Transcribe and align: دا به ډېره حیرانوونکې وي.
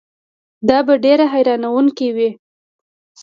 دا 0.69 0.77
به 0.85 0.93
ډېره 1.03 1.25
حیرانوونکې 1.33 2.07
وي. 2.15 2.29